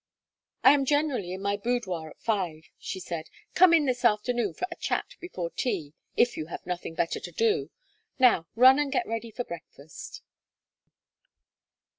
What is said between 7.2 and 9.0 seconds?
do. Now run and